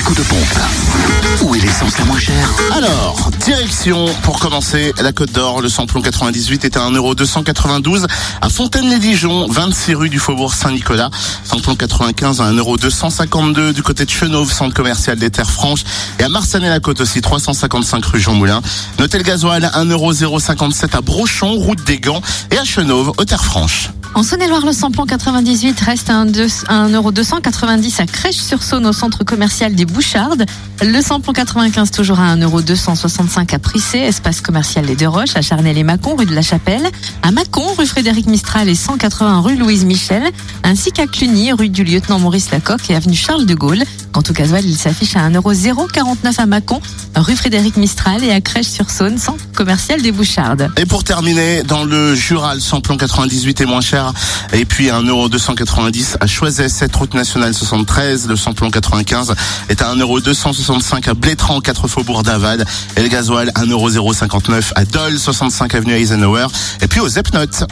coup 0.00 0.14
de 0.14 0.22
pompe. 0.22 0.58
Où 1.42 1.54
est 1.54 1.60
l'essence 1.60 1.98
la 1.98 2.04
moins 2.04 2.18
chère 2.18 2.52
Alors, 2.72 3.30
direction, 3.44 4.06
pour 4.22 4.38
commencer, 4.38 4.92
la 5.00 5.12
Côte 5.12 5.32
d'Or, 5.32 5.60
le 5.60 5.68
samplon 5.68 6.02
98 6.02 6.64
est 6.64 6.76
à 6.76 6.80
1,292€ 6.80 8.06
à 8.40 8.48
Fontaine-les-Dijon, 8.48 9.46
26 9.48 9.94
rue 9.94 10.08
du 10.08 10.18
Faubourg 10.18 10.54
Saint-Nicolas. 10.54 11.10
Samplon 11.44 11.74
95 11.74 12.40
à 12.40 12.52
1,252€ 12.52 13.72
du 13.72 13.82
côté 13.82 14.04
de 14.04 14.10
Chenauve, 14.10 14.52
centre 14.52 14.74
commercial 14.74 15.18
des 15.18 15.30
Terres 15.30 15.50
Franches. 15.50 15.84
Et 16.18 16.24
à 16.24 16.28
Marsanet-la-Côte 16.28 17.00
aussi, 17.00 17.20
355 17.20 18.04
rue 18.04 18.20
Jean 18.20 18.34
Moulin. 18.34 18.60
Notez 18.98 19.22
gasoil, 19.22 19.70
1,057€ 19.74 20.96
à 20.96 21.00
Brochon, 21.00 21.54
route 21.54 21.82
des 21.84 21.98
Gants. 21.98 22.22
Et 22.50 22.58
à 22.58 22.64
Chenauve, 22.64 23.12
aux 23.16 23.24
Terres 23.24 23.44
Franches. 23.44 23.90
En 24.18 24.24
Saône-et-Loire, 24.24 24.66
le 24.66 24.72
samplon 24.72 25.06
98 25.06 25.78
reste 25.78 26.10
à 26.10 26.24
1,290€ 26.24 28.02
à 28.02 28.06
Crèche-sur-Saône 28.06 28.84
au 28.86 28.92
centre 28.92 29.22
commercial 29.22 29.76
des 29.76 29.84
Bouchardes. 29.84 30.44
Le 30.82 31.00
samplon 31.00 31.32
95 31.32 31.92
toujours 31.92 32.18
à 32.18 32.34
1,265€ 32.34 33.54
à 33.54 33.58
Prissé, 33.60 33.98
espace 33.98 34.40
commercial 34.40 34.86
Les 34.86 34.96
Deux 34.96 35.06
Roches, 35.06 35.36
à 35.36 35.40
Charnay-les-Mâcon, 35.40 36.16
rue 36.16 36.26
de 36.26 36.34
la 36.34 36.42
Chapelle, 36.42 36.90
à 37.22 37.30
Mâcon, 37.30 37.62
rue 37.78 37.86
Frédéric 37.86 38.26
Mistral 38.26 38.68
et 38.68 38.74
180 38.74 39.40
rue 39.40 39.54
Louise 39.54 39.84
Michel, 39.84 40.24
ainsi 40.64 40.90
qu'à 40.90 41.06
Cluny, 41.06 41.52
rue 41.52 41.68
du 41.68 41.84
lieutenant 41.84 42.18
Maurice 42.18 42.50
Lacocque 42.50 42.90
et 42.90 42.96
avenue 42.96 43.14
Charles 43.14 43.46
de 43.46 43.54
Gaulle. 43.54 43.84
Quant 44.18 44.30
au 44.30 44.32
gasoil, 44.32 44.64
il 44.64 44.76
s'affiche 44.76 45.14
à 45.14 45.30
1,049€ 45.30 46.40
à 46.40 46.46
Mâcon, 46.46 46.80
rue 47.14 47.36
Frédéric 47.36 47.76
Mistral 47.76 48.24
et 48.24 48.32
à 48.32 48.40
Crèche-sur-Saône, 48.40 49.16
centre 49.16 49.44
commercial 49.54 50.02
des 50.02 50.10
Bouchardes. 50.10 50.68
Et 50.76 50.86
pour 50.86 51.04
terminer, 51.04 51.62
dans 51.62 51.84
le 51.84 52.16
Jura, 52.16 52.56
le 52.56 52.60
samplon 52.60 52.96
98 52.96 53.60
est 53.60 53.66
moins 53.66 53.80
cher. 53.80 54.12
Et 54.52 54.64
puis 54.64 54.90
à 54.90 55.00
1,290€ 55.00 56.16
à 56.18 56.26
Choiset, 56.26 56.68
cette 56.68 56.96
route 56.96 57.14
nationale 57.14 57.54
73. 57.54 58.26
Le 58.26 58.34
samplon 58.34 58.72
95 58.72 59.36
est 59.68 59.82
à 59.82 59.94
1,265€ 59.94 61.10
à 61.10 61.14
Blétran, 61.14 61.60
4 61.60 61.86
faubourg 61.86 62.24
d'Avad. 62.24 62.66
Et 62.96 63.02
le 63.02 63.08
gasoil 63.08 63.52
1,059€ 63.54 64.72
à 64.74 64.84
Dole, 64.84 65.16
65 65.16 65.76
avenue 65.76 65.92
Eisenhower. 65.92 66.48
Et 66.80 66.88
puis 66.88 66.98
aux 66.98 67.08
Epnotes. 67.08 67.68